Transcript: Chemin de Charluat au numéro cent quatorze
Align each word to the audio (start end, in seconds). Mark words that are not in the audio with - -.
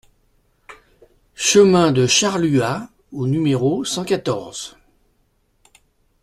Chemin 1.35 1.91
de 1.91 2.07
Charluat 2.07 2.89
au 3.11 3.27
numéro 3.27 3.85
cent 3.85 4.03
quatorze 4.03 4.75